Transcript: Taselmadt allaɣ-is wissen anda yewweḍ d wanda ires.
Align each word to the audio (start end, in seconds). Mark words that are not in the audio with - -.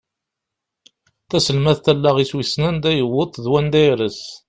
Taselmadt 1.29 1.85
allaɣ-is 1.93 2.31
wissen 2.35 2.61
anda 2.69 2.91
yewweḍ 2.93 3.31
d 3.43 3.45
wanda 3.51 3.79
ires. 3.89 4.21